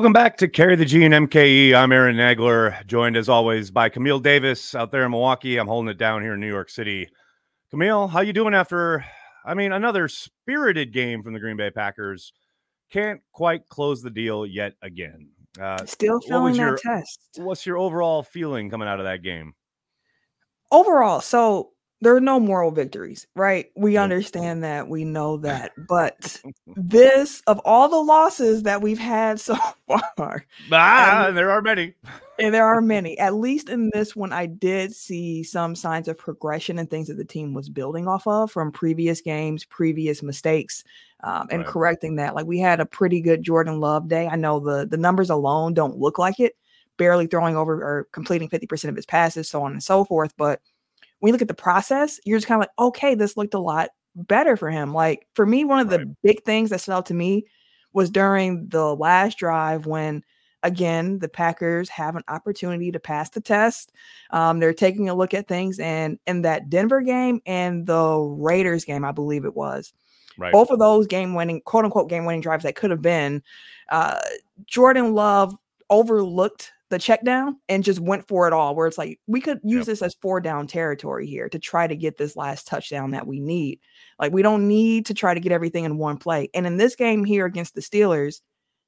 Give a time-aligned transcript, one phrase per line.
[0.00, 1.74] Welcome back to Carry the G and MKE.
[1.74, 5.58] I'm Aaron Nagler, joined as always by Camille Davis out there in Milwaukee.
[5.58, 7.10] I'm holding it down here in New York City.
[7.70, 9.04] Camille, how you doing after?
[9.44, 12.32] I mean, another spirited game from the Green Bay Packers.
[12.90, 15.28] Can't quite close the deal yet again.
[15.60, 17.20] Uh, Still feeling that test.
[17.36, 19.52] What's your overall feeling coming out of that game?
[20.72, 21.72] Overall, so
[22.02, 23.70] there are no moral victories, right?
[23.76, 29.40] We understand that, we know that, but this of all the losses that we've had
[29.40, 29.56] so
[30.16, 31.94] far, ah, and, there are many,
[32.38, 33.18] and there are many.
[33.18, 37.16] At least in this one, I did see some signs of progression and things that
[37.16, 40.84] the team was building off of from previous games, previous mistakes,
[41.22, 41.68] um, and right.
[41.68, 42.34] correcting that.
[42.34, 44.26] Like we had a pretty good Jordan Love day.
[44.26, 46.56] I know the the numbers alone don't look like it,
[46.96, 50.32] barely throwing over or completing fifty percent of his passes, so on and so forth,
[50.38, 50.60] but
[51.20, 53.58] when you look at the process, you're just kind of like, okay, this looked a
[53.58, 54.92] lot better for him.
[54.92, 56.00] Like for me, one of right.
[56.00, 57.46] the big things that stood out to me
[57.92, 60.22] was during the last drive when
[60.62, 63.92] again the Packers have an opportunity to pass the test.
[64.30, 68.84] Um, they're taking a look at things, and in that Denver game and the Raiders
[68.84, 69.92] game, I believe it was.
[70.38, 70.52] Right.
[70.52, 73.42] Both of those game winning, quote unquote, game winning drives that could have been,
[73.90, 74.20] uh,
[74.66, 75.54] Jordan Love
[75.90, 78.74] overlooked the check down and just went for it all.
[78.74, 79.86] Where it's like we could use yep.
[79.86, 83.40] this as four down territory here to try to get this last touchdown that we
[83.40, 83.80] need.
[84.18, 86.50] Like we don't need to try to get everything in one play.
[86.52, 88.40] And in this game here against the Steelers,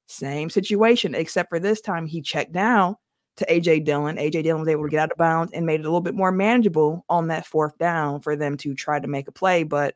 [0.09, 2.97] same situation, except for this time he checked down
[3.36, 4.16] to AJ Dillon.
[4.16, 6.14] AJ Dillon was able to get out of bounds and made it a little bit
[6.14, 9.62] more manageable on that fourth down for them to try to make a play.
[9.62, 9.94] But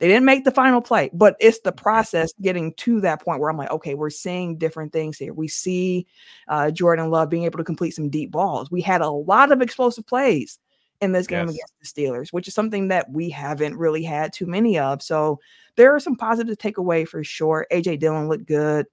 [0.00, 3.50] they didn't make the final play, but it's the process getting to that point where
[3.50, 5.34] I'm like, okay, we're seeing different things here.
[5.34, 6.06] We see
[6.48, 8.70] uh, Jordan Love being able to complete some deep balls.
[8.70, 10.58] We had a lot of explosive plays
[11.02, 11.56] in this game yes.
[11.56, 15.02] against the Steelers, which is something that we haven't really had too many of.
[15.02, 15.38] So
[15.76, 17.66] there are some positives to take away for sure.
[17.70, 18.86] AJ Dillon looked good.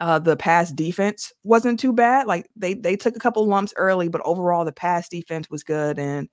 [0.00, 2.28] Uh, the pass defense wasn't too bad.
[2.28, 5.98] Like they they took a couple lumps early, but overall the pass defense was good.
[5.98, 6.28] And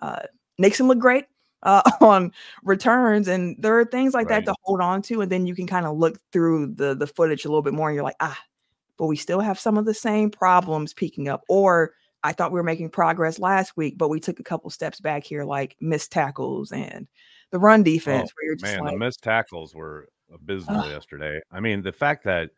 [0.00, 0.20] uh,
[0.58, 1.24] Nixon looked great
[1.62, 3.28] uh, on returns.
[3.28, 4.44] And there are things like right.
[4.44, 5.20] that to hold on to.
[5.20, 7.88] And then you can kind of look through the, the footage a little bit more
[7.88, 8.38] and you're like, ah,
[8.98, 11.42] but we still have some of the same problems peaking up.
[11.48, 15.00] Or I thought we were making progress last week, but we took a couple steps
[15.00, 17.08] back here, like missed tackles and
[17.50, 18.30] the run defense.
[18.30, 21.40] Oh, where you're just man, like, the missed tackles were abysmal uh, yesterday.
[21.50, 22.50] I mean, the fact that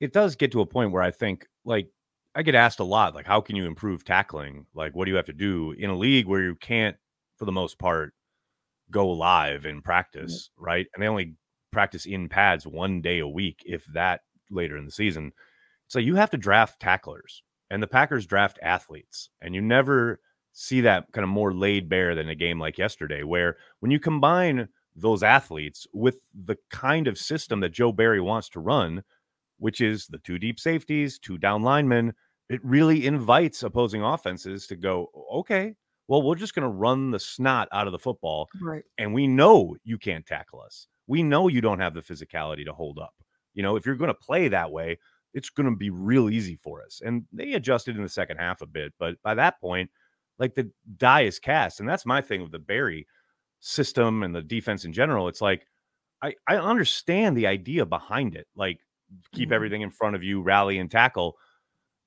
[0.00, 1.88] it does get to a point where I think, like,
[2.34, 4.66] I get asked a lot, like, how can you improve tackling?
[4.74, 6.96] Like, what do you have to do in a league where you can't,
[7.36, 8.13] for the most part,
[8.94, 10.64] go live in practice, mm-hmm.
[10.64, 10.86] right?
[10.94, 11.34] And they only
[11.72, 15.32] practice in pads one day a week, if that later in the season.
[15.88, 20.20] So you have to draft tacklers, and the Packers draft athletes, and you never
[20.52, 23.98] see that kind of more laid bare than a game like yesterday, where when you
[23.98, 29.02] combine those athletes with the kind of system that Joe Barry wants to run,
[29.58, 32.14] which is the two deep safeties, two down linemen,
[32.48, 35.74] it really invites opposing offenses to go, okay,
[36.08, 38.48] well, we're just going to run the snot out of the football.
[38.60, 38.82] Right.
[38.98, 40.86] And we know you can't tackle us.
[41.06, 43.14] We know you don't have the physicality to hold up.
[43.54, 44.98] You know, if you're going to play that way,
[45.32, 47.00] it's going to be real easy for us.
[47.04, 49.90] And they adjusted in the second half a bit, but by that point,
[50.38, 51.80] like the die is cast.
[51.80, 53.06] And that's my thing with the Barry
[53.60, 55.28] system and the defense in general.
[55.28, 55.66] It's like
[56.22, 58.46] I, I understand the idea behind it.
[58.54, 58.80] Like
[59.32, 59.54] keep mm-hmm.
[59.54, 61.36] everything in front of you, rally and tackle.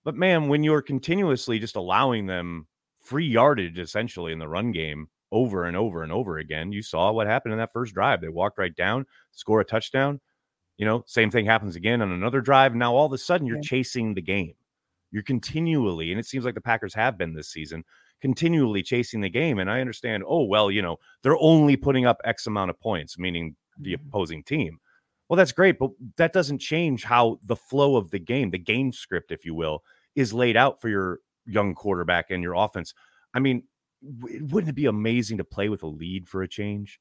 [0.03, 2.67] But man, when you're continuously just allowing them
[3.07, 6.71] free yardage essentially in the run game over and over and over again.
[6.71, 8.19] You saw what happened in that first drive.
[8.19, 10.19] They walked right down, score a touchdown.
[10.77, 12.75] You know, same thing happens again on another drive.
[12.75, 14.53] Now all of a sudden you're chasing the game.
[15.11, 17.85] You're continually, and it seems like the Packers have been this season,
[18.21, 19.59] continually chasing the game.
[19.59, 23.17] And I understand, oh, well, you know, they're only putting up X amount of points,
[23.17, 24.07] meaning the mm-hmm.
[24.07, 24.79] opposing team.
[25.29, 28.91] Well, that's great, but that doesn't change how the flow of the game, the game
[28.91, 29.83] script, if you will,
[30.15, 32.93] is laid out for your young quarterback and your offense.
[33.33, 33.63] I mean,
[34.01, 36.99] wouldn't it be amazing to play with a lead for a change?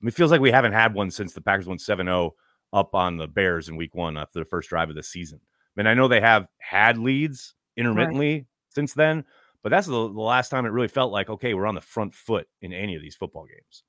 [0.00, 2.34] I mean, it feels like we haven't had one since the Packers went 7 0
[2.72, 5.40] up on the Bears in week one after the first drive of the season.
[5.42, 8.46] I mean, I know they have had leads intermittently right.
[8.70, 9.24] since then,
[9.62, 12.14] but that's the, the last time it really felt like, okay, we're on the front
[12.14, 13.82] foot in any of these football games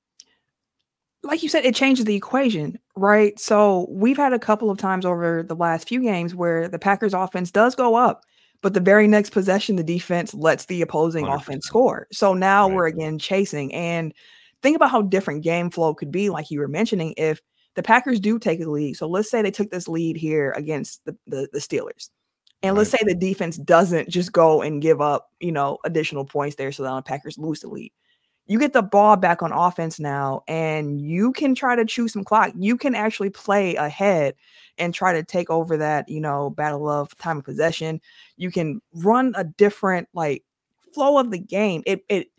[1.23, 3.37] like you said, it changes the equation, right?
[3.39, 7.13] So we've had a couple of times over the last few games where the Packers
[7.13, 8.25] offense does go up
[8.61, 11.35] but the very next possession, the defense lets the opposing 100%.
[11.35, 12.07] offense score.
[12.11, 12.75] So now right.
[12.75, 13.73] we're again chasing.
[13.73, 14.13] And
[14.61, 17.41] think about how different game flow could be, like you were mentioning, if
[17.75, 18.95] the Packers do take a lead.
[18.95, 22.09] So let's say they took this lead here against the, the, the Steelers.
[22.61, 22.79] And right.
[22.79, 26.73] let's say the defense doesn't just go and give up, you know, additional points there
[26.73, 27.93] so that the Packers lose the lead.
[28.49, 32.23] You get the ball back on offense now and you can try to chew some
[32.23, 32.51] clock.
[32.57, 34.33] You can actually play ahead
[34.79, 38.01] and try to take over that, you know, battle of time of possession.
[38.37, 40.43] You can run a different like
[40.95, 41.83] flow of the game.
[41.85, 42.29] It it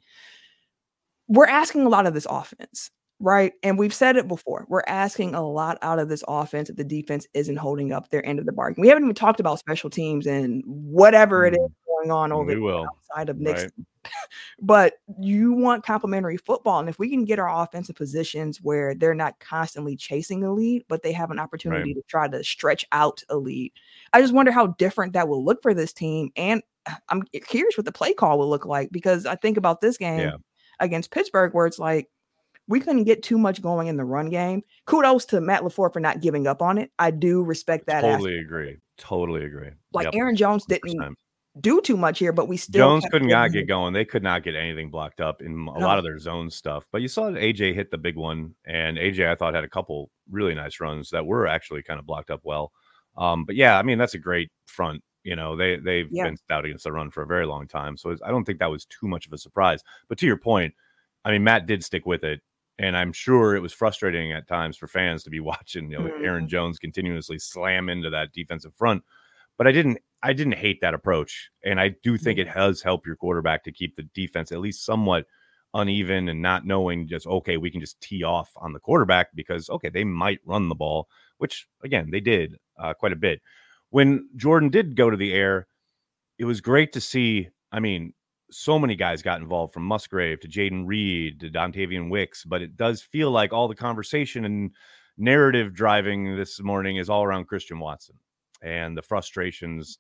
[1.29, 2.91] we're asking a lot of this offense,
[3.21, 3.53] right?
[3.63, 4.67] And we've said it before.
[4.69, 8.27] We're asking a lot out of this offense if the defense isn't holding up their
[8.27, 8.81] end of the bargain.
[8.81, 11.73] We haven't even talked about special teams and whatever it is mm.
[12.01, 13.73] Going on over the outside of Nick's right.
[14.61, 16.81] but you want complementary football.
[16.81, 20.85] And if we can get our offensive positions where they're not constantly chasing a lead,
[20.89, 21.97] but they have an opportunity right.
[21.97, 23.73] to try to stretch out a lead,
[24.13, 26.31] I just wonder how different that will look for this team.
[26.37, 26.63] And
[27.09, 30.21] I'm curious what the play call will look like because I think about this game
[30.21, 30.37] yeah.
[30.79, 32.09] against Pittsburgh where it's like,
[32.69, 34.63] we couldn't get too much going in the run game.
[34.87, 36.93] Kudos to Matt LaFleur for not giving up on it.
[37.01, 38.03] I do respect that.
[38.03, 38.47] Totally aspect.
[38.47, 38.77] agree.
[38.97, 39.71] Totally agree.
[39.93, 40.15] Like yep.
[40.15, 41.15] Aaron Jones didn't 100%
[41.59, 43.93] do too much here, but we still Jones couldn't not get going.
[43.93, 45.87] They could not get anything blocked up in a no.
[45.87, 46.87] lot of their zone stuff.
[46.93, 50.11] But you saw AJ hit the big one, and AJ I thought had a couple
[50.31, 52.73] really nice runs that were actually kind of blocked up well.
[53.17, 55.03] Um, but yeah, I mean that's a great front.
[55.25, 56.25] You know they they've yeah.
[56.25, 58.71] been stout against the run for a very long time, so I don't think that
[58.71, 59.83] was too much of a surprise.
[60.09, 60.75] But to your point,
[61.25, 62.41] I mean Matt did stick with it,
[62.79, 66.05] and I'm sure it was frustrating at times for fans to be watching you know
[66.05, 66.25] mm-hmm.
[66.25, 69.03] Aaron Jones continuously slam into that defensive front.
[69.59, 72.51] But I didn't I didn't hate that approach, and I do think mm-hmm.
[72.51, 75.27] it does help your quarterback to keep the defense at least somewhat
[75.73, 79.71] uneven and not knowing just okay we can just tee off on the quarterback because
[79.71, 81.09] okay they might run the ball,
[81.39, 83.41] which again they did uh, quite a bit.
[83.91, 85.67] When Jordan did go to the air,
[86.39, 87.49] it was great to see.
[87.73, 88.13] I mean,
[88.51, 92.77] so many guys got involved from Musgrave to Jayden Reed to Dontayvion Wicks, but it
[92.77, 94.73] does feel like all the conversation and
[95.19, 98.17] narrative driving this morning is all around Christian Watson
[98.63, 99.99] and the frustrations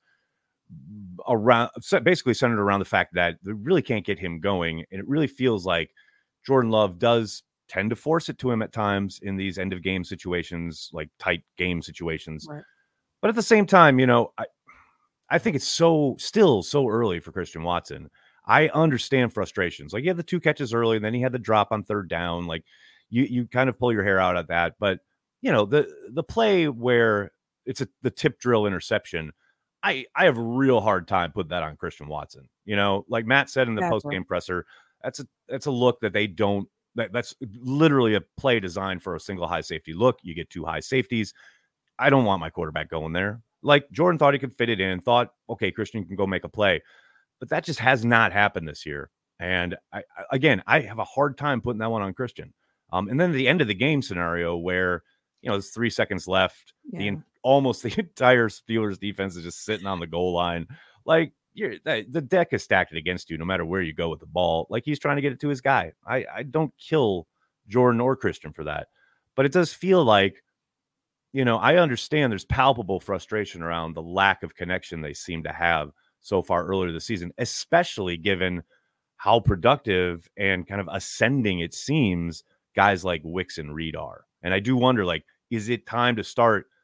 [1.28, 1.70] around
[2.02, 4.84] basically centered around the fact that they really can't get him going.
[4.90, 5.90] And it really feels like
[6.46, 9.82] Jordan Love does tend to force it to him at times in these end of
[9.82, 12.46] game situations, like tight game situations.
[12.48, 12.62] Right.
[13.20, 14.46] But at the same time, you know, I
[15.30, 18.10] I think it's so still so early for Christian Watson.
[18.46, 19.92] I understand frustrations.
[19.92, 22.08] Like you had the two catches early, and then he had the drop on third
[22.08, 22.46] down.
[22.46, 22.64] Like
[23.08, 24.74] you you kind of pull your hair out at that.
[24.80, 25.00] But
[25.40, 27.30] you know, the the play where
[27.66, 29.32] it's a the tip drill interception
[29.82, 32.48] I I have a real hard time putting that on Christian Watson.
[32.64, 33.96] You know, like Matt said in the exactly.
[33.96, 34.66] post game presser,
[35.02, 36.68] that's a that's a look that they don't.
[36.96, 40.18] That, that's literally a play designed for a single high safety look.
[40.22, 41.32] You get two high safeties.
[42.00, 43.40] I don't want my quarterback going there.
[43.62, 46.48] Like Jordan thought he could fit it in, thought, okay, Christian can go make a
[46.48, 46.82] play,
[47.38, 49.10] but that just has not happened this year.
[49.38, 50.02] And I,
[50.32, 52.52] again, I have a hard time putting that one on Christian.
[52.92, 55.02] Um, and then the end of the game scenario where
[55.42, 56.98] you know there's three seconds left, yeah.
[56.98, 60.66] the almost the entire Steelers defense is just sitting on the goal line.
[61.04, 64.26] Like you're the deck is stacked against you no matter where you go with the
[64.26, 64.66] ball.
[64.70, 65.92] Like he's trying to get it to his guy.
[66.06, 67.26] I, I don't kill
[67.68, 68.88] Jordan or Christian for that.
[69.36, 70.42] But it does feel like,
[71.32, 75.52] you know, I understand there's palpable frustration around the lack of connection they seem to
[75.52, 75.90] have
[76.20, 78.62] so far earlier this season, especially given
[79.16, 82.44] how productive and kind of ascending it seems
[82.74, 84.24] guys like Wicks and Reed are.
[84.42, 86.66] And I do wonder, like, is it time to start–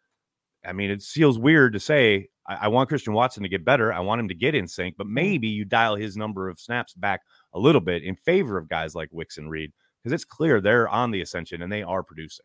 [0.66, 3.92] I mean, it feels weird to say I, I, want Christian Watson to get better.
[3.92, 5.12] I want him to get in sync, but mm.
[5.12, 7.20] maybe you dial his number of snaps back
[7.54, 9.72] a little bit in favor of guys like Wicks and Reed
[10.02, 12.44] because it's clear they're on the ascension and they are producing.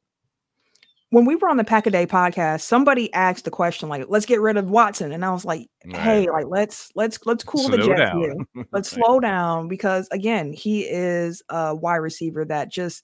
[1.09, 4.25] When we were on the Pack a Day podcast, somebody asked the question like, "Let's
[4.25, 6.29] get rid of Watson," and I was like, "Hey, right.
[6.29, 8.33] like let's let's let's cool slow the jets here.
[8.71, 9.03] Let's right.
[9.05, 13.03] slow down because again, he is a wide receiver that just."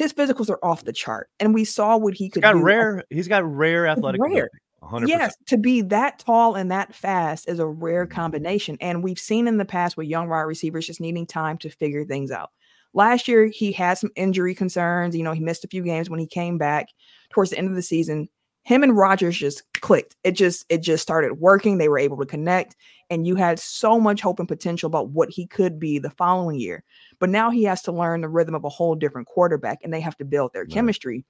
[0.00, 2.42] His physicals are off the chart, and we saw what he could.
[2.42, 2.62] He's got do.
[2.62, 3.04] rare.
[3.10, 4.18] He's got rare athletic.
[4.22, 4.48] Rare.
[4.82, 5.06] 100%.
[5.08, 9.46] Yes, to be that tall and that fast is a rare combination, and we've seen
[9.46, 12.48] in the past with young wide receivers just needing time to figure things out.
[12.94, 15.14] Last year, he had some injury concerns.
[15.14, 16.86] You know, he missed a few games when he came back
[17.28, 18.30] towards the end of the season.
[18.70, 20.14] Him and Rodgers just clicked.
[20.22, 21.78] It just it just started working.
[21.78, 22.76] They were able to connect,
[23.10, 26.60] and you had so much hope and potential about what he could be the following
[26.60, 26.84] year.
[27.18, 30.00] But now he has to learn the rhythm of a whole different quarterback and they
[30.00, 30.70] have to build their right.
[30.70, 31.24] chemistry.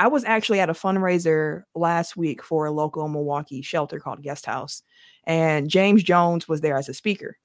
[0.00, 4.46] I was actually at a fundraiser last week for a local Milwaukee shelter called Guest
[4.46, 4.82] House,
[5.24, 7.36] and James Jones was there as a speaker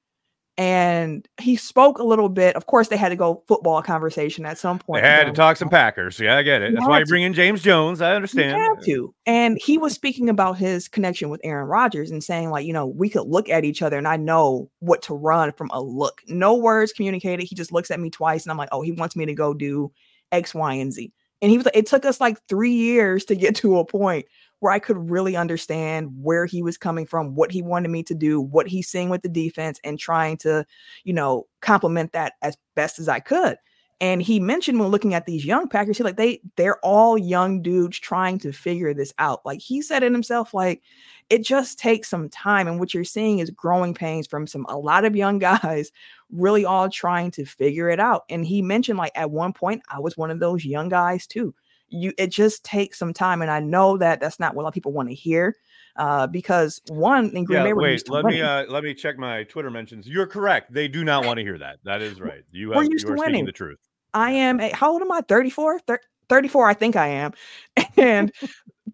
[0.58, 2.56] and he spoke a little bit.
[2.56, 5.02] Of course, they had to go football conversation at some point.
[5.02, 6.20] They had to talk some Packers.
[6.20, 6.74] Yeah, I get it.
[6.76, 8.02] That's why you bring in James Jones.
[8.02, 8.62] I understand.
[8.62, 9.14] Have to.
[9.26, 12.86] And he was speaking about his connection with Aaron Rodgers and saying, like, you know,
[12.86, 16.22] we could look at each other and I know what to run from a look.
[16.28, 17.46] No words communicated.
[17.46, 19.56] He just looks at me twice and I'm like, oh, he wants me to go
[19.56, 19.92] do
[20.32, 21.12] X, Y, and Z.
[21.42, 24.26] And he was like, it took us like three years to get to a point
[24.64, 28.16] where I could really understand where he was coming from, what he wanted me to
[28.16, 30.66] do, what he's seeing with the defense, and trying to,
[31.04, 33.58] you know, complement that as best as I could.
[34.00, 37.62] And he mentioned when looking at these young Packers, he like they they're all young
[37.62, 39.42] dudes trying to figure this out.
[39.46, 40.82] Like he said it himself, like
[41.30, 42.70] it just takes some time.
[42.70, 45.92] And what you're seeing is growing pains from some a lot of young guys
[46.32, 48.24] really all trying to figure it out.
[48.30, 51.54] And he mentioned like at one point, I was one of those young guys too.
[51.94, 53.42] You it just takes some time.
[53.42, 55.56] And I know that that's not what a lot of people want to hear.
[55.96, 58.40] Uh, because one in Green yeah, Bay, wait, let winning.
[58.40, 60.08] me uh, let me check my Twitter mentions.
[60.08, 61.80] You're correct; they do not want to hear that.
[61.84, 62.44] That is right.
[62.52, 63.80] You have, you are speaking the truth.
[64.14, 64.60] I am.
[64.60, 65.22] A, how old am I?
[65.22, 65.82] 34.
[66.30, 67.34] 34, I think I am.
[67.96, 68.32] And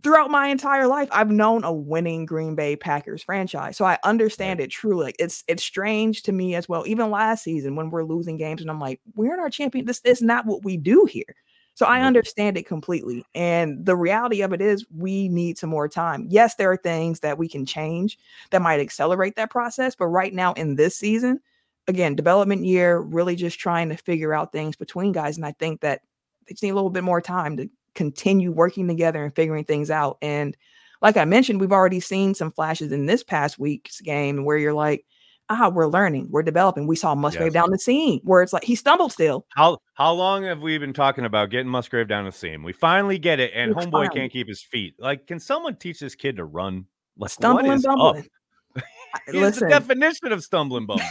[0.04, 3.78] throughout my entire life, I've known a winning Green Bay Packers franchise.
[3.78, 4.66] So I understand right.
[4.66, 5.06] it truly.
[5.06, 6.86] Like it's it's strange to me as well.
[6.86, 9.86] Even last season when we're losing games and I'm like, we're in our champion.
[9.86, 11.36] This is not what we do here.
[11.80, 12.08] So I mm-hmm.
[12.08, 13.26] understand it completely.
[13.34, 16.28] And the reality of it is we need some more time.
[16.30, 18.20] Yes, there are things that we can change
[18.50, 21.40] that might accelerate that process, but right now in this season,
[21.88, 25.80] again, development year, really just trying to figure out things between guys and I think
[25.80, 26.02] that
[26.46, 29.90] they just need a little bit more time to continue working together and figuring things
[29.90, 30.18] out.
[30.22, 30.58] And
[31.02, 34.74] like I mentioned, we've already seen some flashes in this past week's game where you're
[34.74, 35.06] like,
[35.50, 36.88] ah, we're learning, we're developing.
[36.88, 37.54] We saw Musgrave yes.
[37.54, 39.46] down the seam where it's like he stumbled still.
[39.56, 42.64] How how long have we been talking about getting Musgrave down the seam?
[42.64, 44.10] We finally get it, and Homeboy finally.
[44.10, 44.96] can't keep his feet.
[45.00, 46.86] Like, can someone teach this kid to run?
[47.18, 48.28] Like, stumbling, bumbling.
[49.32, 51.10] He's the definition of stumbling, bumbling.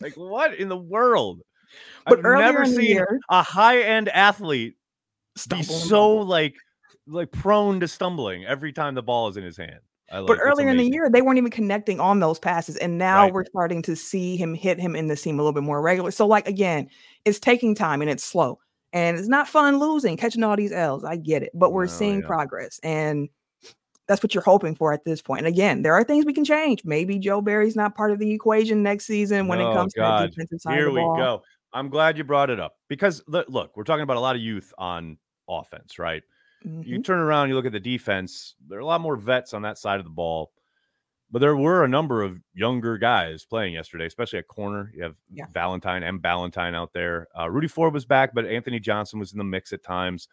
[0.00, 1.40] like, what in the world?
[2.06, 4.76] But I've never seen year, a high end athlete
[5.48, 6.56] be so like
[7.06, 9.80] like prone to stumbling every time the ball is in his hand.
[10.10, 13.24] Like, but earlier in the year, they weren't even connecting on those passes, and now
[13.24, 13.32] right.
[13.32, 16.10] we're starting to see him hit him in the seam a little bit more regular.
[16.10, 16.88] So, like again,
[17.24, 18.58] it's taking time and it's slow,
[18.92, 21.04] and it's not fun losing, catching all these L's.
[21.04, 22.26] I get it, but we're oh, seeing yeah.
[22.26, 23.28] progress, and
[24.06, 25.40] that's what you're hoping for at this point.
[25.40, 26.82] And again, there are things we can change.
[26.84, 30.20] Maybe Joe Barry's not part of the equation next season when oh, it comes God.
[30.20, 31.14] to the defensive side Here of the ball.
[31.14, 31.42] we go.
[31.74, 34.72] I'm glad you brought it up because look, we're talking about a lot of youth
[34.78, 36.22] on offense, right?
[36.66, 36.82] Mm-hmm.
[36.82, 39.62] You turn around, you look at the defense, there are a lot more vets on
[39.62, 40.52] that side of the ball.
[41.30, 44.90] But there were a number of younger guys playing yesterday, especially at corner.
[44.94, 45.44] You have yeah.
[45.52, 47.28] Valentine and Ballentine out there.
[47.38, 50.28] Uh, Rudy Ford was back, but Anthony Johnson was in the mix at times.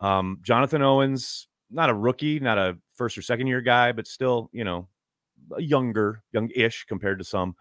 [0.00, 4.48] Um, Jonathan Owens, not a rookie, not a first or second year guy, but still,
[4.50, 4.88] you know,
[5.58, 7.54] younger, young-ish compared to some.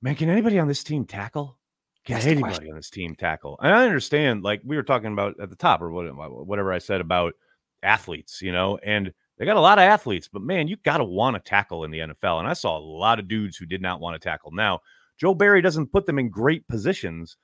[0.00, 1.58] Man, can anybody on this team tackle?
[2.04, 3.58] Can anybody on this team tackle?
[3.62, 6.78] And I understand, like we were talking about at the top, or uh, whatever I
[6.78, 7.34] said about
[7.82, 11.04] athletes, you know, and they got a lot of athletes, but man, you got to
[11.04, 12.38] want to tackle in the NFL.
[12.38, 14.52] And I saw a lot of dudes who did not want to tackle.
[14.52, 14.80] Now,
[15.16, 17.36] Joe Barry doesn't put them in great positions,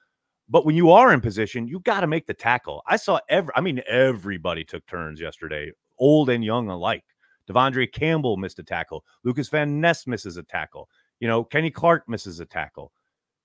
[0.49, 2.83] but when you are in position, you got to make the tackle.
[2.87, 7.05] I saw every, I mean, everybody took turns yesterday, old and young alike.
[7.49, 9.05] De'Vondre Campbell missed a tackle.
[9.25, 10.89] Lucas Van Ness misses a tackle.
[11.19, 12.93] You know, Kenny Clark misses a tackle.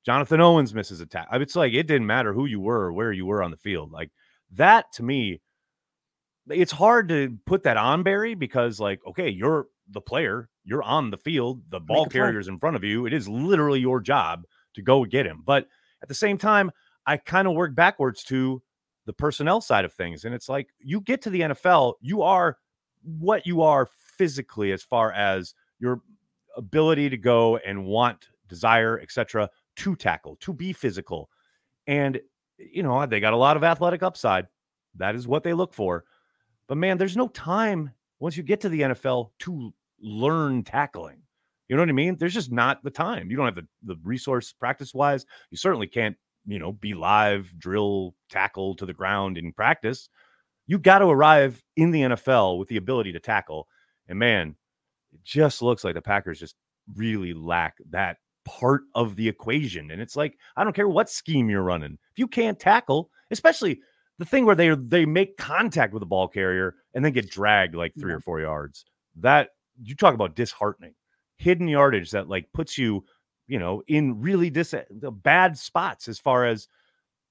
[0.06, 1.42] Jonathan Owens misses a tackle.
[1.42, 3.92] It's like it didn't matter who you were or where you were on the field.
[3.92, 4.12] Like
[4.52, 5.42] that to me,
[6.48, 11.10] it's hard to put that on Barry because, like, okay, you're the player, you're on
[11.10, 13.08] the field, the ball carrier's in front of you.
[13.08, 14.46] It is literally your job
[14.76, 15.42] to go get him.
[15.44, 15.68] But
[16.04, 16.72] at the same time,
[17.08, 18.62] I kind of work backwards to
[19.06, 20.26] the personnel side of things.
[20.26, 22.58] And it's like you get to the NFL, you are
[23.02, 26.02] what you are physically as far as your
[26.56, 31.30] ability to go and want, desire, etc to tackle, to be physical.
[31.88, 32.20] And,
[32.58, 34.48] you know, they got a lot of athletic upside.
[34.96, 36.06] That is what they look for.
[36.68, 41.22] But man, there's no time once you get to the NFL to learn tackling.
[41.68, 42.16] You know what I mean?
[42.18, 43.30] There's just not the time.
[43.30, 45.26] You don't have the, the resource practice wise.
[45.50, 46.16] You certainly can't,
[46.46, 50.10] you know, be live, drill, tackle to the ground in practice.
[50.68, 53.68] You got to arrive in the NFL with the ability to tackle.
[54.08, 54.56] And man,
[55.12, 56.56] it just looks like the Packers just
[56.94, 59.92] really lack that part of the equation.
[59.92, 61.98] And it's like, I don't care what scheme you're running.
[62.12, 63.82] If you can't tackle, especially
[64.18, 67.76] the thing where they they make contact with the ball carrier and then get dragged
[67.76, 68.18] like three yeah.
[68.18, 68.86] or four yards.
[69.18, 69.50] That
[69.82, 70.94] you talk about disheartening.
[71.38, 73.04] Hidden yardage that like puts you,
[73.48, 76.68] you know, in really dis uh, bad spots as far as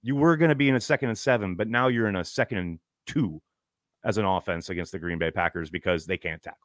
[0.02, 2.24] you were going to be in a second and seven, but now you're in a
[2.24, 3.40] second and two
[4.04, 6.58] as an offense against the Green Bay Packers because they can't tackle.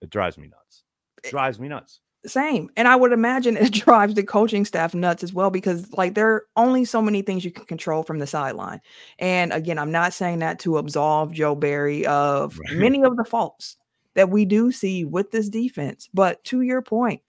[0.00, 0.84] It drives me nuts.
[1.22, 2.70] It drives me nuts same.
[2.76, 6.32] And i would imagine it drives the coaching staff nuts as well because like there
[6.32, 8.80] are only so many things you can control from the sideline.
[9.18, 12.78] And again i'm not saying that to absolve joe barry of right.
[12.78, 13.76] many of the faults
[14.14, 17.22] that we do see with this defense but to your point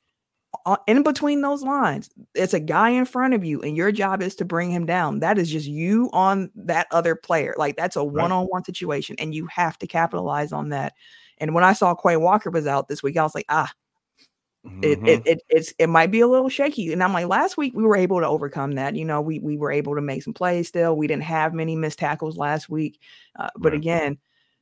[0.88, 4.36] in between those lines it's a guy in front of you and your job is
[4.36, 5.20] to bring him down.
[5.20, 7.56] That is just you on that other player.
[7.58, 10.94] Like that's a one-on-one situation and you have to capitalize on that.
[11.40, 13.72] And when i saw quay walker was out this week i was like ah
[14.66, 14.84] Mm-hmm.
[14.84, 16.94] It, it, it it's it might be a little shaky.
[16.94, 18.96] And I'm like, last week we were able to overcome that.
[18.96, 20.96] You know, we we were able to make some plays still.
[20.96, 23.00] We didn't have many missed tackles last week.
[23.38, 23.78] Uh, but right.
[23.78, 24.18] again,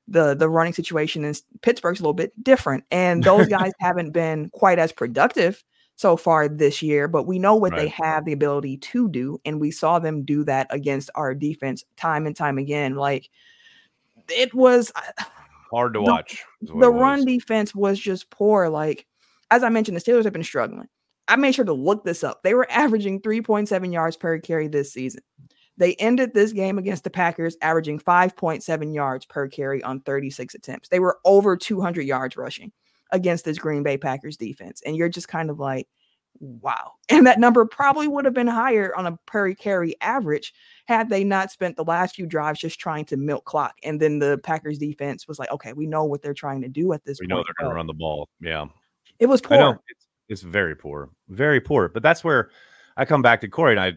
[0.07, 2.83] the the running situation in Pittsburgh's a little bit different.
[2.89, 5.63] And those guys haven't been quite as productive
[5.95, 7.81] so far this year, but we know what right.
[7.81, 9.39] they have the ability to do.
[9.45, 12.95] And we saw them do that against our defense time and time again.
[12.95, 13.29] Like
[14.29, 14.91] it was
[15.71, 16.43] hard to the, watch.
[16.61, 18.67] The run defense was just poor.
[18.67, 19.05] Like
[19.51, 20.87] as I mentioned, the Steelers have been struggling.
[21.27, 22.41] I made sure to look this up.
[22.43, 25.21] They were averaging 3.7 yards per carry this season.
[25.77, 30.89] They ended this game against the Packers averaging 5.7 yards per carry on 36 attempts.
[30.89, 32.71] They were over 200 yards rushing
[33.11, 34.81] against this Green Bay Packers defense.
[34.85, 35.87] And you're just kind of like,
[36.39, 36.93] wow.
[37.09, 40.53] And that number probably would have been higher on a per carry average
[40.85, 43.75] had they not spent the last few drives just trying to milk clock.
[43.83, 46.93] And then the Packers defense was like, okay, we know what they're trying to do
[46.93, 47.29] at this we point.
[47.29, 48.29] know they're going to run the ball.
[48.39, 48.65] Yeah.
[49.21, 49.79] It was poor.
[49.87, 51.87] It's, it's very poor, very poor.
[51.87, 52.49] But that's where
[52.97, 53.93] I come back to Corey and I,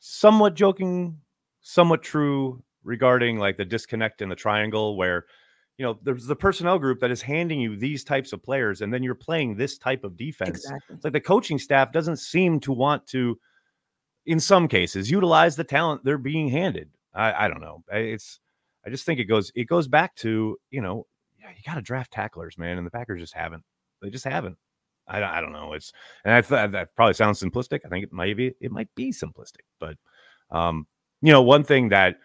[0.00, 1.18] somewhat joking,
[1.60, 5.26] somewhat true regarding like the disconnect in the triangle where
[5.76, 8.94] you know there's the personnel group that is handing you these types of players and
[8.94, 10.94] then you're playing this type of defense exactly.
[10.94, 13.38] it's like the coaching staff doesn't seem to want to
[14.24, 18.38] in some cases utilize the talent they're being handed i, I don't know it's
[18.86, 21.06] i just think it goes it goes back to you know
[21.40, 23.64] yeah, you got to draft tacklers man and the packers just haven't
[24.06, 24.56] they just haven't.
[25.08, 25.72] I, I don't know.
[25.72, 25.92] It's
[26.24, 27.80] and I thought that probably sounds simplistic.
[27.84, 29.96] I think it might be it might be simplistic, but
[30.50, 30.86] um,
[31.22, 32.16] you know, one thing that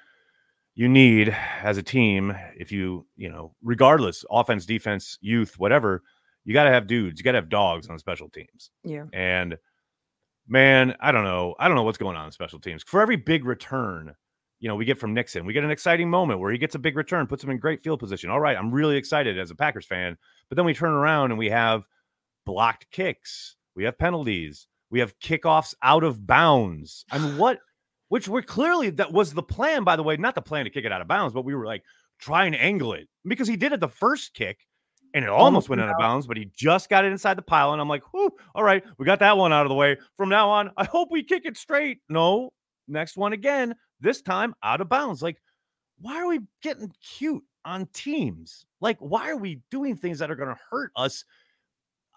[0.76, 6.02] you need as a team, if you you know, regardless, offense, defense, youth, whatever,
[6.46, 7.20] you got to have dudes.
[7.20, 8.72] You got to have dogs on special teams.
[8.84, 9.06] Yeah.
[9.14, 9.58] And
[10.48, 11.56] man, I don't know.
[11.60, 12.84] I don't know what's going on in special teams.
[12.84, 14.16] For every big return,
[14.62, 16.79] you know, we get from Nixon, we get an exciting moment where he gets a
[16.79, 18.29] big return, puts him in great field position.
[18.29, 20.16] All right, I'm really excited as a Packers fan.
[20.50, 21.88] But then we turn around and we have
[22.46, 27.05] blocked kicks, we have penalties, we have kickoffs out of bounds.
[27.12, 27.59] I mean, what?
[28.09, 30.86] Which were clearly that was the plan, by the way, not the plan to kick
[30.86, 31.83] it out of bounds, but we were like
[32.20, 34.59] try and angle it because he did it the first kick
[35.16, 37.42] and it oh almost went out of bounds, but he just got it inside the
[37.42, 37.74] pile.
[37.74, 39.98] And I'm like, whoo, all right, we got that one out of the way.
[40.18, 42.00] From now on, I hope we kick it straight.
[42.09, 42.51] No,
[42.88, 45.22] next one again this time out of bounds.
[45.22, 45.37] Like,
[46.00, 48.66] why are we getting cute on teams?
[48.79, 51.24] Like, why are we doing things that are going to hurt us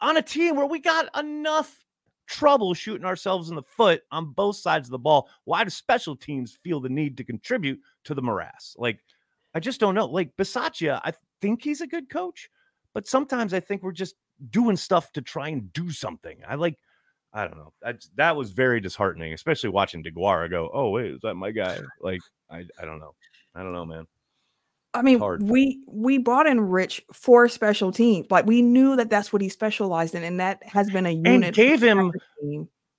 [0.00, 1.84] on a team where we got enough
[2.26, 5.28] trouble shooting ourselves in the foot on both sides of the ball?
[5.44, 8.74] Why do special teams feel the need to contribute to the morass?
[8.78, 9.00] Like,
[9.54, 10.06] I just don't know.
[10.06, 12.48] Like, Bisaccia, I think he's a good coach,
[12.94, 14.16] but sometimes I think we're just
[14.50, 16.38] doing stuff to try and do something.
[16.48, 16.78] I like,
[17.34, 17.72] I don't know.
[17.82, 21.78] That that was very disheartening, especially watching Deguara go, "Oh wait, is that my guy?"
[22.00, 22.20] Like
[22.50, 23.14] I I don't know.
[23.54, 24.06] I don't know, man.
[24.94, 28.28] I mean, we we brought in Rich for special teams.
[28.30, 31.44] Like we knew that that's what he specialized in, and that has been a unit.
[31.46, 32.12] And gave him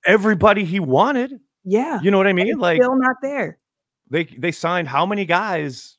[0.04, 1.40] everybody he wanted.
[1.64, 2.58] Yeah, you know what I mean.
[2.58, 3.58] Like still not there.
[4.10, 5.96] They they signed how many guys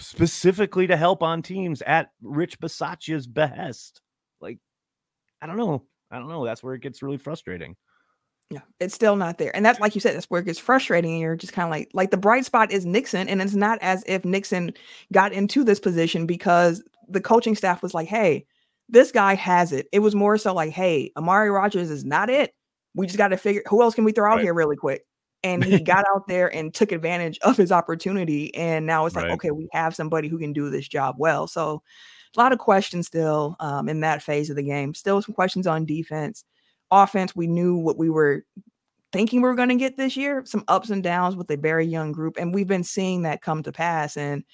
[0.00, 4.00] specifically to help on teams at Rich Bisaccia's behest?
[4.40, 4.58] Like
[5.40, 5.84] I don't know.
[6.10, 6.44] I don't know.
[6.44, 7.76] That's where it gets really frustrating.
[8.50, 9.54] Yeah, it's still not there.
[9.56, 11.12] And that's like you said, that's where it gets frustrating.
[11.12, 13.28] And you're just kind of like, like the bright spot is Nixon.
[13.28, 14.72] And it's not as if Nixon
[15.12, 18.46] got into this position because the coaching staff was like, hey,
[18.88, 19.88] this guy has it.
[19.92, 22.54] It was more so like, hey, Amari Rodgers is not it.
[22.94, 24.44] We just got to figure who else can we throw out right.
[24.44, 25.02] here really quick.
[25.42, 28.54] And he got out there and took advantage of his opportunity.
[28.54, 29.34] And now it's like, right.
[29.34, 31.48] okay, we have somebody who can do this job well.
[31.48, 31.82] So
[32.34, 34.94] a lot of questions still um, in that phase of the game.
[34.94, 36.44] Still some questions on defense.
[36.90, 38.44] Offense, we knew what we were
[39.12, 40.42] thinking we were going to get this year.
[40.44, 43.62] Some ups and downs with a very young group, and we've been seeing that come
[43.62, 44.16] to pass.
[44.16, 44.44] And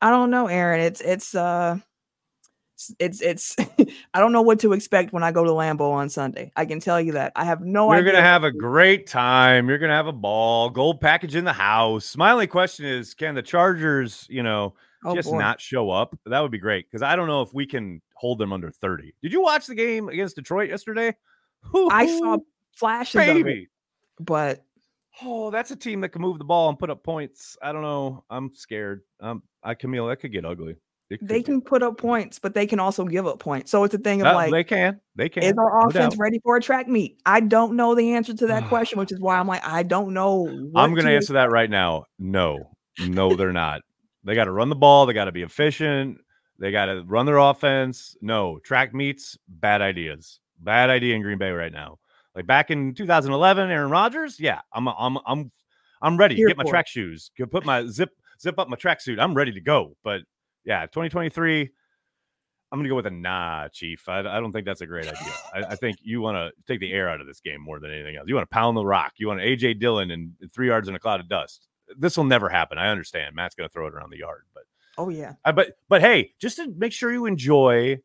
[0.00, 0.80] I don't know, Aaron.
[0.80, 1.78] It's it's uh
[2.98, 3.56] it's it's
[4.14, 6.52] I don't know what to expect when I go to Lambeau on Sunday.
[6.56, 7.32] I can tell you that.
[7.36, 9.68] I have no idea You're gonna have a great time.
[9.68, 12.16] You're gonna have a ball, gold package in the house.
[12.16, 15.38] My only question is can the Chargers, you know, oh, just boy.
[15.38, 16.18] not show up.
[16.26, 19.14] That would be great because I don't know if we can hold them under 30.
[19.22, 21.14] Did you watch the game against Detroit yesterday?
[21.74, 22.38] I saw
[22.74, 23.62] flashes baby.
[23.62, 23.68] It,
[24.24, 24.64] but
[25.22, 27.56] oh, that's a team that can move the ball and put up points.
[27.62, 28.24] I don't know.
[28.30, 29.02] I'm scared.
[29.20, 30.76] Um, I Camille, that could get ugly.
[31.20, 33.72] They can put up points, but they can also give up points.
[33.72, 35.42] So it's a thing of like they can, they can.
[35.42, 37.20] Is our offense no ready for a track meet?
[37.26, 40.14] I don't know the answer to that question, which is why I'm like, I don't
[40.14, 40.46] know.
[40.76, 42.04] I'm going to answer that right now.
[42.20, 43.80] No, no, they're not.
[44.24, 45.06] They got to run the ball.
[45.06, 46.18] They got to be efficient.
[46.58, 48.16] They got to run their offense.
[48.20, 50.40] No, track meets, bad ideas.
[50.58, 51.98] Bad idea in Green Bay right now.
[52.34, 55.50] Like back in 2011, Aaron Rodgers, yeah, I'm I'm I'm
[56.02, 56.36] I'm ready.
[56.36, 57.30] Here Get my track shoes.
[57.50, 59.18] Put my zip zip up my track suit.
[59.18, 59.96] I'm ready to go.
[60.04, 60.20] But
[60.64, 61.70] yeah, 2023.
[62.72, 64.08] I'm gonna go with a nah, Chief.
[64.08, 65.32] I, I don't think that's a great idea.
[65.52, 67.90] I, I think you want to take the air out of this game more than
[67.90, 68.28] anything else.
[68.28, 69.14] You want to pound the rock.
[69.16, 71.66] You want AJ Dillon and three yards in a cloud of dust.
[71.98, 72.78] This will never happen.
[72.78, 73.34] I understand.
[73.34, 74.64] Matt's gonna throw it around the yard, but
[74.98, 75.34] oh yeah.
[75.44, 78.00] I, but but hey, just to make sure you enjoy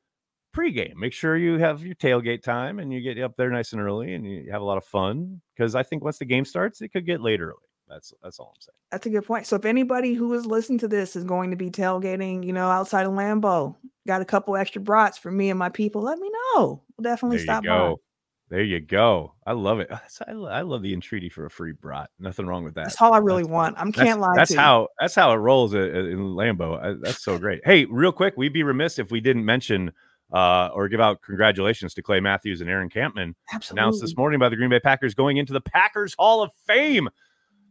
[0.55, 0.95] pregame.
[0.95, 4.13] Make sure you have your tailgate time and you get up there nice and early
[4.13, 5.41] and you have a lot of fun.
[5.55, 7.55] Because I think once the game starts, it could get late early.
[7.87, 8.75] That's that's all I'm saying.
[8.91, 9.45] That's a good point.
[9.45, 12.67] So if anybody who is listening to this is going to be tailgating, you know,
[12.69, 13.75] outside of Lambeau,
[14.07, 16.81] got a couple extra brats for me and my people, let me know.
[16.97, 18.01] We'll definitely there stop you go.
[18.49, 19.33] There you go.
[19.45, 19.89] I love it.
[20.27, 22.11] I love the entreaty for a free brat.
[22.19, 22.83] Nothing wrong with that.
[22.83, 23.77] That's all I really that's, want.
[23.77, 24.33] I can't that's, lie.
[24.35, 27.01] That's how that's how it rolls in Lambeau.
[27.01, 27.61] That's so great.
[27.65, 29.91] Hey, real quick, we'd be remiss if we didn't mention
[30.31, 33.33] uh, or give out congratulations to Clay Matthews and Aaron Kampman.
[33.51, 33.81] Absolutely.
[33.81, 37.09] Announced this morning by the Green Bay Packers going into the Packers Hall of Fame.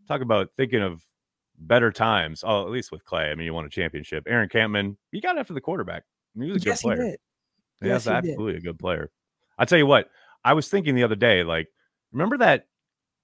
[0.09, 1.03] Talk about thinking of
[1.59, 2.43] better times.
[2.45, 3.31] Oh, at least with Clay.
[3.31, 4.25] I mean, you won a championship.
[4.29, 6.03] Aaron Kampman, he got after the quarterback.
[6.37, 7.17] He was a yes, good player.
[7.81, 8.63] He yes, he absolutely did.
[8.63, 9.11] a good player.
[9.57, 10.09] I tell you what,
[10.45, 11.69] I was thinking the other day, like,
[12.13, 12.67] remember that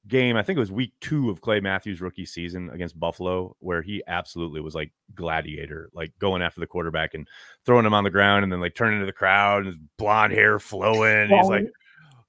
[0.09, 0.37] game?
[0.37, 4.03] I think it was week two of Clay Matthews' rookie season against Buffalo, where he
[4.07, 7.29] absolutely was like gladiator, like going after the quarterback and
[7.67, 10.33] throwing him on the ground and then like turning to the crowd and his blonde
[10.33, 11.29] hair flowing.
[11.29, 11.71] He's like,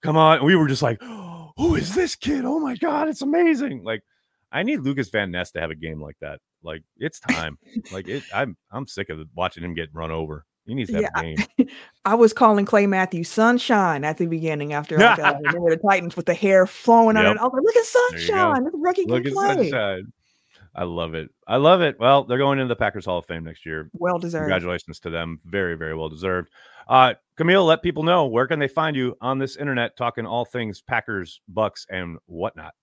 [0.02, 0.38] come on.
[0.38, 2.46] And we were just like, oh, who is this kid?
[2.46, 3.84] Oh my God, it's amazing.
[3.84, 4.04] Like,
[4.52, 6.40] I need Lucas Van Ness to have a game like that.
[6.64, 7.58] Like it's time.
[7.92, 10.46] like it, I'm I'm sick of watching him get run over.
[10.68, 11.68] He needs to have yeah, a game.
[12.06, 16.28] I was calling Clay Matthews sunshine at the beginning after like, uh, the Titans with
[16.28, 17.26] the hair flowing yep.
[17.26, 17.40] on it.
[17.40, 18.64] I was like, look at sunshine.
[18.64, 19.70] This rookie look can play.
[19.70, 20.14] Sunshine.
[20.74, 21.30] I love it.
[21.48, 22.00] I love it.
[22.00, 23.90] Well, they're going into the Packers Hall of Fame next year.
[23.94, 24.44] Well deserved.
[24.44, 25.40] Congratulations to them.
[25.46, 26.50] Very, very well deserved.
[26.88, 30.46] Uh, Camille, let people know where can they find you on this internet talking all
[30.46, 32.74] things Packers, Bucks, and whatnot.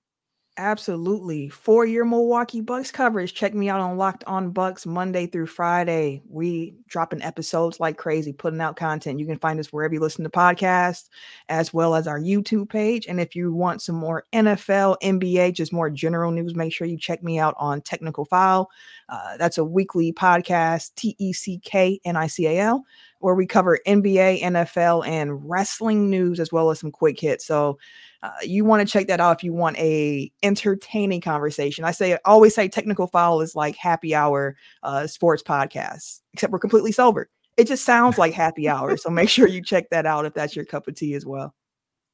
[0.60, 1.48] Absolutely.
[1.48, 6.20] For your Milwaukee Bucks coverage, check me out on Locked On Bucks Monday through Friday.
[6.28, 9.20] We dropping episodes like crazy, putting out content.
[9.20, 11.10] You can find us wherever you listen to podcasts,
[11.48, 13.06] as well as our YouTube page.
[13.06, 16.98] And if you want some more NFL, NBA, just more general news, make sure you
[16.98, 18.68] check me out on Technical File.
[19.08, 22.84] Uh, that's a weekly podcast, T E C K N I C A L,
[23.20, 27.44] where we cover NBA, NFL, and wrestling news, as well as some quick hits.
[27.46, 27.78] So,
[28.22, 31.84] uh, you want to check that out if you want a entertaining conversation.
[31.84, 36.58] I say always say technical file is like happy hour uh, sports podcast, except we're
[36.58, 37.28] completely sober.
[37.56, 38.96] It just sounds like happy hour.
[38.96, 41.54] so make sure you check that out if that's your cup of tea as well.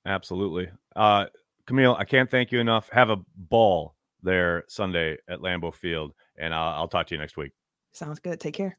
[0.07, 0.69] Absolutely.
[0.97, 1.27] Uh,
[1.67, 2.89] Camille, I can't thank you enough.
[2.91, 7.37] Have a ball there Sunday at Lambeau Field, and I'll, I'll talk to you next
[7.37, 7.53] week.
[7.93, 8.41] Sounds good.
[8.41, 8.79] Take care.